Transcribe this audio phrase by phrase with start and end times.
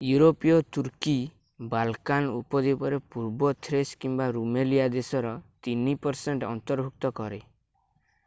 [0.09, 1.11] ୟୁରୋପୀୟ Turkey
[1.73, 5.33] Balkan ଉପଦ୍ୱୀପରେ ପୂର୍ବ ଥ୍ରେସ୍ କିମ୍ବା ରୁମେଲିଆ ଦେଶର
[5.69, 7.39] 3% ଅନ୍ତର୍ଭୁକ୍ତ କରେ।